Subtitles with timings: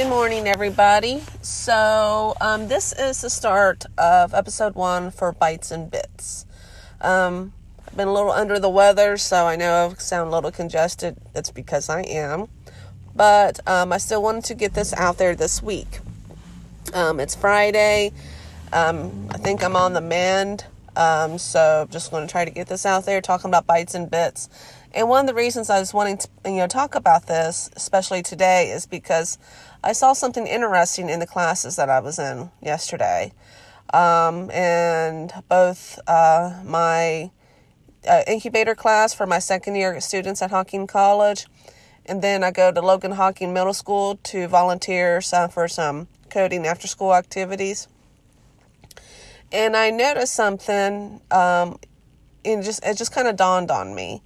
[0.00, 1.22] Good morning, everybody.
[1.42, 6.46] So, um, this is the start of episode one for Bites and Bits.
[7.02, 7.52] Um,
[7.86, 11.18] I've been a little under the weather, so I know I sound a little congested.
[11.34, 12.48] That's because I am.
[13.14, 16.00] But um, I still wanted to get this out there this week.
[16.94, 18.12] Um, it's Friday.
[18.72, 20.64] Um, I think I'm on the mend.
[20.96, 24.10] Um, so, just going to try to get this out there, talking about Bites and
[24.10, 24.48] Bits.
[24.92, 28.22] And one of the reasons I was wanting to, you know, talk about this, especially
[28.22, 29.38] today, is because
[29.84, 33.32] I saw something interesting in the classes that I was in yesterday.
[33.94, 37.30] Um, and both uh, my
[38.08, 41.46] uh, incubator class for my second year students at Hocking College,
[42.06, 46.88] and then I go to Logan Hocking Middle School to volunteer for some coding after
[46.88, 47.86] school activities.
[49.52, 51.78] And I noticed something, um,
[52.42, 54.22] it just it just kind of dawned on me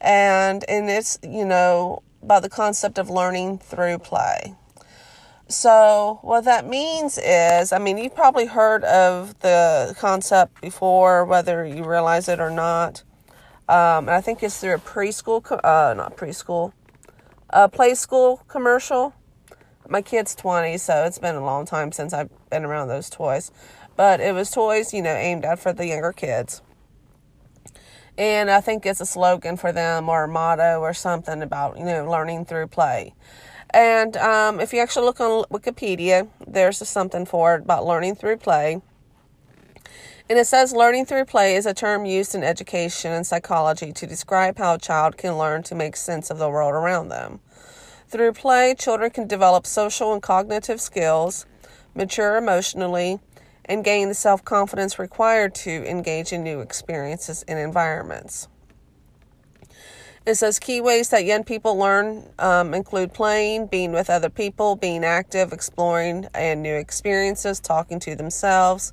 [0.00, 4.54] and and it's you know by the concept of learning through play.
[5.48, 11.64] So what that means is, I mean, you've probably heard of the concept before, whether
[11.64, 13.04] you realize it or not.
[13.68, 16.72] Um, and I think it's through a preschool, uh, not preschool,
[17.50, 19.14] a play school commercial.
[19.88, 23.52] My kid's 20, so it's been a long time since I've been around those toys.
[23.94, 26.60] But it was toys, you know, aimed at for the younger kids
[28.18, 31.84] and I think it's a slogan for them or a motto or something about you
[31.84, 33.14] know learning through play.
[33.70, 38.38] And um, if you actually look on Wikipedia, there's something for it about learning through
[38.38, 38.80] play.
[40.28, 44.06] And it says learning through play is a term used in education and psychology to
[44.06, 47.40] describe how a child can learn to make sense of the world around them.
[48.08, 51.46] Through play, children can develop social and cognitive skills,
[51.94, 53.20] mature emotionally,
[53.66, 58.48] and gain the self confidence required to engage in new experiences and environments.
[60.24, 64.74] It says key ways that young people learn um, include playing, being with other people,
[64.74, 68.92] being active, exploring and new experiences, talking to themselves,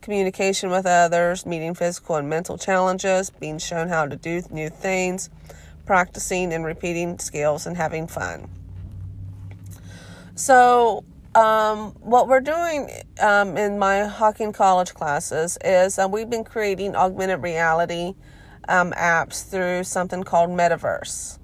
[0.00, 5.30] communication with others, meeting physical and mental challenges, being shown how to do new things,
[5.86, 8.48] practicing and repeating skills, and having fun.
[10.34, 16.44] So, um, what we're doing um, in my Hocking College classes is uh, we've been
[16.44, 18.14] creating augmented reality
[18.68, 21.38] um, apps through something called Metaverse.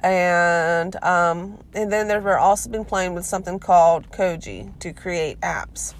[0.00, 5.40] And um, and then there, we've also been playing with something called Koji to create
[5.40, 5.94] apps.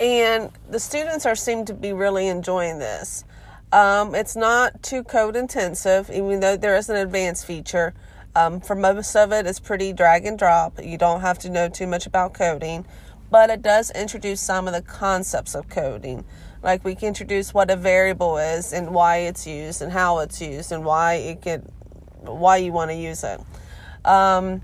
[0.00, 3.24] And the students are seem to be really enjoying this.
[3.72, 7.94] Um, it's not too code intensive, even though there is an advanced feature
[8.36, 10.78] um, for most of it, it's pretty drag and drop.
[10.82, 12.84] You don't have to know too much about coding,
[13.30, 16.24] but it does introduce some of the concepts of coding.
[16.62, 20.40] Like we can introduce what a variable is and why it's used and how it's
[20.40, 21.60] used and why it can,
[22.22, 23.40] why you want to use it.
[24.04, 24.62] Um,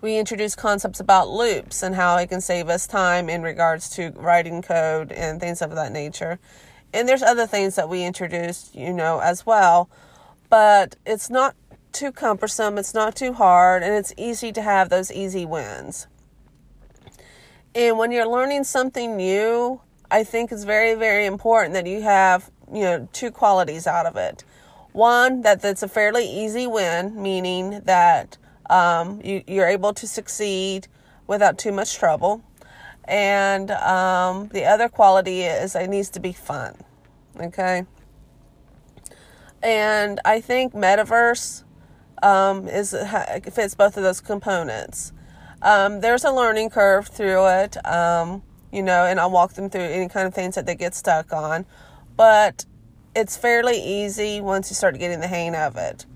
[0.00, 4.10] we introduce concepts about loops and how it can save us time in regards to
[4.10, 6.38] writing code and things of that nature.
[6.94, 9.90] And there's other things that we introduced, you know, as well.
[10.48, 11.56] But it's not
[11.92, 16.06] too cumbersome, it's not too hard, and it's easy to have those easy wins.
[17.74, 22.50] And when you're learning something new, I think it's very, very important that you have,
[22.72, 24.44] you know, two qualities out of it.
[24.92, 28.38] One, that it's a fairly easy win, meaning that
[28.70, 30.88] um, you, you're able to succeed
[31.26, 32.42] without too much trouble.
[33.04, 36.74] And um, the other quality is it needs to be fun.
[37.38, 37.84] Okay.
[39.62, 41.64] And I think metaverse
[42.22, 42.94] um, is
[43.52, 45.12] fits both of those components.
[45.60, 48.42] Um, there's a learning curve through it, um,
[48.72, 51.32] you know, and I'll walk them through any kind of things that they get stuck
[51.32, 51.66] on,
[52.16, 52.64] but
[53.14, 56.06] it's fairly easy once you start getting the hang of it.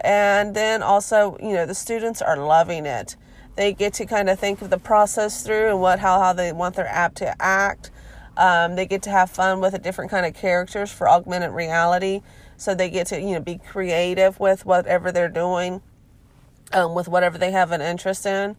[0.00, 3.16] And then also, you know, the students are loving it.
[3.56, 6.52] They get to kind of think of the process through and what how how they
[6.52, 7.90] want their app to act.
[8.36, 12.20] Um, they get to have fun with a different kind of characters for augmented reality
[12.56, 15.82] so they get to you know be creative with whatever they're doing
[16.72, 18.56] um, with whatever they have an interest in.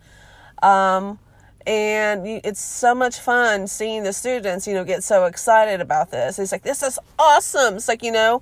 [0.61, 1.19] Um,
[1.65, 6.39] and it's so much fun seeing the students you know get so excited about this.
[6.39, 7.75] It's like this is awesome.
[7.75, 8.41] It's like you know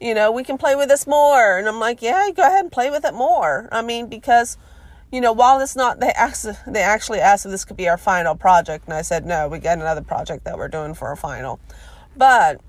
[0.00, 1.58] you know we can play with this more.
[1.58, 3.68] And i'm like yeah go ahead and play with it more.
[3.70, 4.56] I mean because
[5.12, 7.98] you know while it's not they asked they actually asked if this could be our
[7.98, 11.16] final project and i said no we got another project that we're doing for a
[11.18, 11.60] final.
[12.16, 12.62] But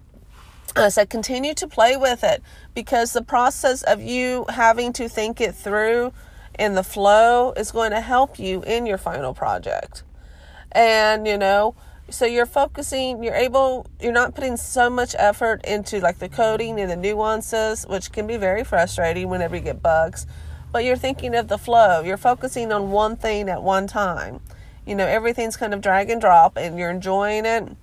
[0.78, 2.44] I said, continue to play with it
[2.74, 6.12] because the process of you having to think it through
[6.60, 10.04] in the flow is going to help you in your final project.
[10.74, 11.76] And, you know,
[12.10, 16.80] so you're focusing, you're able, you're not putting so much effort into like the coding
[16.80, 20.28] and the nuances, which can be very frustrating whenever you get bugs.
[20.76, 22.02] but you're thinking of the flow.
[22.02, 24.42] You're focusing on one thing at one time.
[24.86, 27.78] You know, everything's kind of drag and drop and you're enjoying it.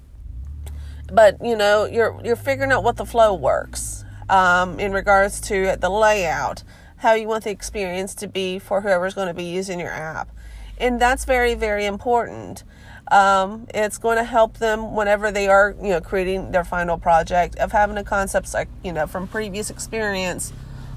[1.10, 5.76] But, you know, you're you're figuring out what the flow works um, in regards to
[5.76, 6.62] the layout,
[6.96, 10.30] how you want the experience to be for whoever's going to be using your app.
[10.78, 12.64] And that's very, very important.
[13.10, 17.56] Um, it's going to help them whenever they are, you know, creating their final project
[17.56, 20.52] of having a concept like, you know, from previous experience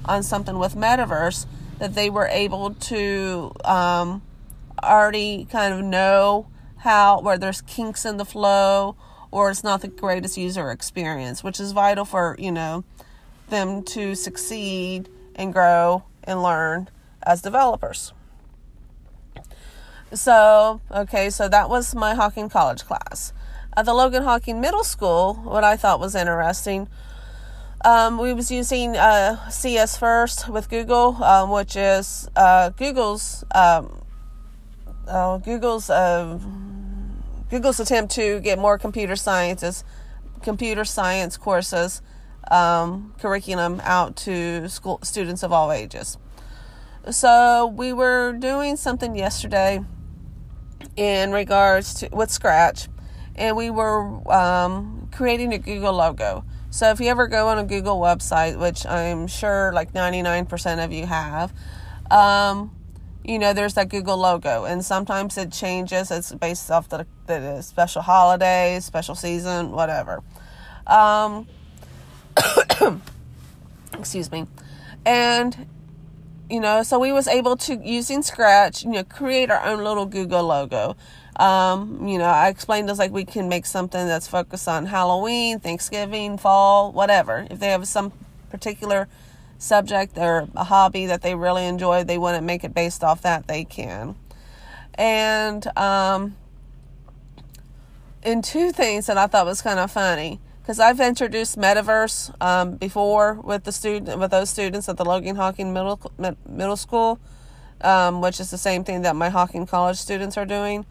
[0.06, 1.46] on something with metaverse
[1.78, 4.22] that they were able to um,
[4.82, 6.48] already kind of know
[6.78, 8.96] how where there's kinks in the flow
[9.30, 12.84] or it's not the greatest user experience, which is vital for you know
[13.48, 16.88] them to succeed and grow and learn
[17.22, 18.12] as developers.
[20.12, 23.32] So, okay, so that was my Hocking College class.
[23.76, 26.88] At the Logan Hocking Middle School, what I thought was interesting
[27.86, 34.02] um, we was using uh, CS First with Google, um, which is uh, Google's um,
[35.06, 36.38] uh, Google's uh,
[37.50, 39.84] Google's attempt to get more computer sciences,
[40.42, 42.02] computer science courses,
[42.50, 46.18] um, curriculum out to school students of all ages.
[47.10, 49.80] So we were doing something yesterday
[50.96, 52.88] in regards to with Scratch,
[53.36, 56.44] and we were um, creating a Google logo.
[56.70, 60.92] So if you ever go on a Google website, which I'm sure like 99% of
[60.92, 61.52] you have,
[62.10, 62.75] um,
[63.26, 66.10] you know, there's that Google logo, and sometimes it changes.
[66.10, 70.22] It's based off the, the special holidays, special season, whatever.
[70.86, 71.48] Um,
[73.98, 74.46] excuse me.
[75.04, 75.66] And
[76.48, 80.06] you know, so we was able to using Scratch, you know, create our own little
[80.06, 80.96] Google logo.
[81.36, 85.58] Um, you know, I explained this like we can make something that's focused on Halloween,
[85.58, 87.46] Thanksgiving, fall, whatever.
[87.50, 88.12] If they have some
[88.50, 89.08] particular
[89.58, 93.22] subject or a hobby that they really enjoy, they want to make it based off
[93.22, 94.16] that, they can.
[94.94, 96.36] And um,
[98.22, 102.74] in two things that I thought was kind of funny because I've introduced Metaverse um,
[102.74, 106.00] before with the student with those students at the Logan Hocking Middle
[106.48, 107.20] Middle School,
[107.82, 110.84] um, which is the same thing that my Hocking College students are doing.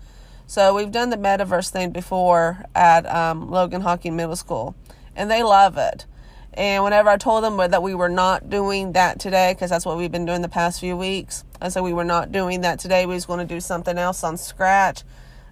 [0.48, 4.76] So we've done the metaverse thing before at um, Logan Hocking Middle School,
[5.16, 6.06] and they love it.
[6.56, 9.98] And whenever I told them that we were not doing that today, because that's what
[9.98, 13.06] we've been doing the past few weeks, I said we were not doing that today.
[13.06, 15.04] We was going to do something else on Scratch.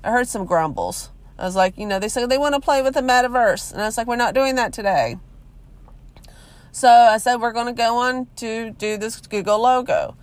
[0.03, 1.09] I heard some grumbles.
[1.37, 3.81] I was like, you know, they said they want to play with the metaverse, and
[3.81, 5.17] I was like, we're not doing that today.
[6.71, 10.15] So I said we're going to go on to do this Google logo.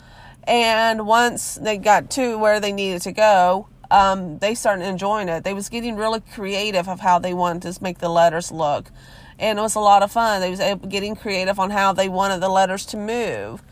[0.45, 5.45] And once they got to where they needed to go, um, they started enjoying it.
[5.45, 8.91] They was getting really creative of how they wanted to make the letters look,
[9.41, 10.41] and it was a lot of fun.
[10.41, 13.63] They was able, getting creative on how they wanted the letters to move.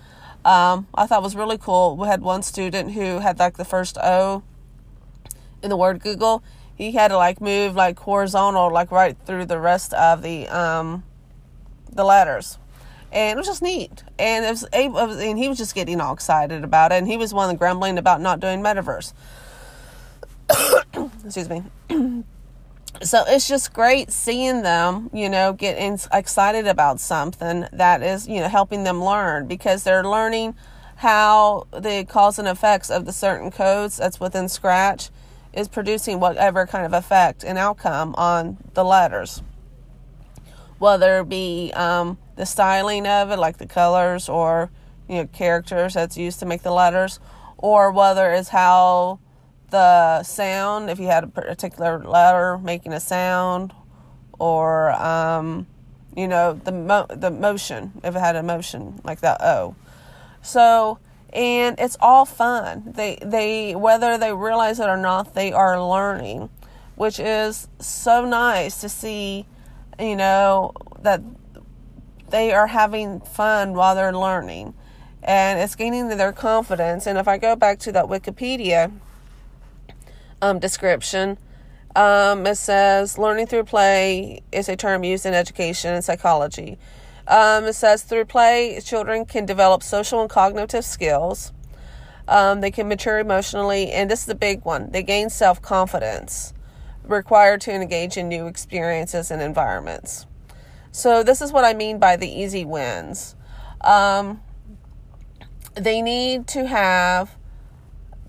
[0.44, 1.96] Um, I thought it was really cool.
[1.96, 4.42] We had one student who had like the first O
[5.62, 6.42] in the word Google.
[6.74, 11.04] He had to like move like horizontal, like right through the rest of the um,
[11.92, 12.58] the letters
[13.10, 14.02] and it was just neat.
[14.18, 14.50] And it
[14.90, 16.96] was, and he was just getting all excited about it.
[16.96, 19.12] And he was one of the grumbling about not doing metaverse.
[21.24, 21.62] excuse me.
[23.02, 28.26] So it's just great seeing them, you know, get in, excited about something that is,
[28.26, 30.54] you know, helping them learn because they're learning
[30.96, 35.10] how the cause and effects of the certain codes that's within Scratch
[35.52, 39.42] is producing whatever kind of effect and outcome on the letters.
[40.78, 44.70] Whether it be um, the styling of it, like the colors or
[45.08, 47.20] you know characters that's used to make the letters,
[47.56, 49.18] or whether it's how
[49.70, 53.72] the sound, if you had a particular letter making a sound,
[54.38, 55.66] or um,
[56.16, 59.74] you know the mo- the motion, if it had a motion like that O.
[60.42, 60.98] So
[61.32, 62.92] and it's all fun.
[62.94, 66.48] They they whether they realize it or not, they are learning,
[66.94, 69.46] which is so nice to see.
[69.98, 70.72] You know
[71.02, 71.20] that
[72.30, 74.74] they are having fun while they're learning,
[75.22, 77.06] and it's gaining their confidence.
[77.06, 78.92] And if I go back to that Wikipedia
[80.42, 81.38] um, description.
[81.96, 86.78] Um, it says learning through play is a term used in education and psychology.
[87.26, 91.52] Um, it says through play, children can develop social and cognitive skills.
[92.26, 94.90] Um, they can mature emotionally, and this is the big one.
[94.90, 96.52] They gain self confidence
[97.04, 100.26] required to engage in new experiences and environments.
[100.92, 103.34] So, this is what I mean by the easy wins.
[103.80, 104.42] Um,
[105.74, 107.37] they need to have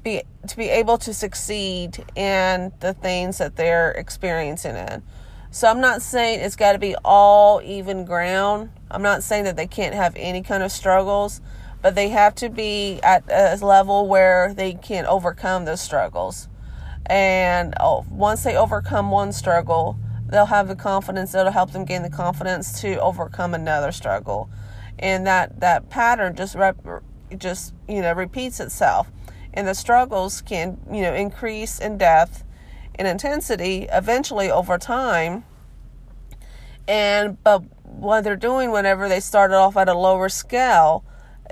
[0.03, 5.03] be to be able to succeed in the things that they're experiencing in.
[5.51, 8.69] So I'm not saying it's got to be all even ground.
[8.91, 11.41] I'm not saying that they can't have any kind of struggles,
[11.81, 16.47] but they have to be at a level where they can overcome those struggles.
[17.07, 22.03] And oh, once they overcome one struggle, they'll have the confidence that'll help them gain
[22.03, 24.49] the confidence to overcome another struggle.
[24.99, 26.77] And that, that pattern just rep,
[27.37, 29.07] just you know repeats itself.
[29.53, 32.43] And the struggles can you know increase in depth
[32.95, 35.43] and intensity eventually over time.
[36.87, 41.03] And but what they're doing whenever they started off at a lower scale,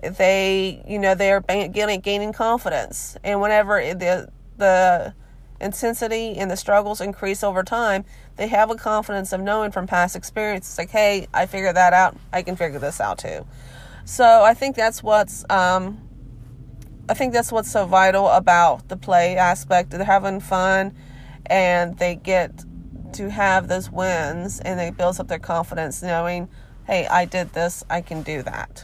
[0.02, 5.14] they you know they're gaining gaining confidence, and whenever the the
[5.60, 10.16] intensity and the struggles increase over time, they have a confidence of knowing from past
[10.16, 13.46] experiences, like, hey, I figured that out, I can figure this out too.
[14.06, 16.07] So I think that's what's um,
[17.10, 19.92] I think that's what's so vital about the play aspect.
[19.92, 20.94] They're having fun,
[21.46, 22.66] and they get
[23.14, 26.50] to have those wins, and they builds up their confidence, knowing,
[26.86, 28.84] hey, I did this, I can do that.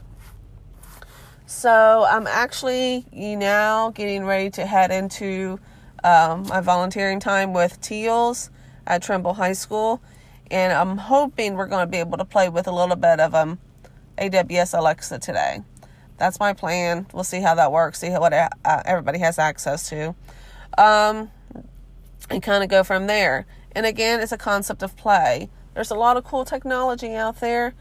[1.45, 5.59] So I'm actually now getting ready to head into
[6.05, 8.49] um, my volunteering time with Teals
[8.87, 10.01] at Trimble High School,
[10.49, 13.35] and I'm hoping we're going to be able to play with a little bit of
[13.35, 13.59] um,
[14.17, 15.61] AWS Alexa today.
[16.17, 17.07] That's my plan.
[17.13, 17.99] We'll see how that works.
[17.99, 20.15] See what uh, everybody has access to,
[20.77, 21.31] um,
[22.29, 23.45] and kind of go from there.
[23.73, 25.49] And again, it's a concept of play.
[25.73, 27.73] There's a lot of cool technology out there,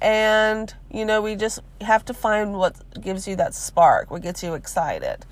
[0.00, 4.42] and you know we just have to find what gives you that spark, what gets
[4.42, 5.26] you excited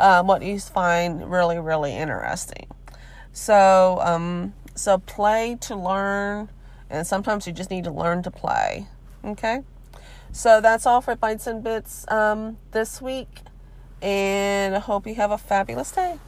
[0.00, 2.66] um, what you find really, really interesting.
[3.32, 6.50] So, um, so play to learn,
[6.90, 8.86] and sometimes you just need to learn to play.
[9.24, 9.62] Okay,
[10.32, 13.40] so that's all for Bites and Bits um, this week,
[14.02, 16.18] and I hope you have a fabulous day.